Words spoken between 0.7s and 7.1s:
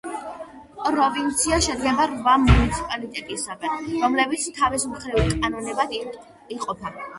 პროვინცია შედგება რვა მუნიციპალიტეტისაგან, რომლებიც თავის მხრივ კანტონებად იყოფა.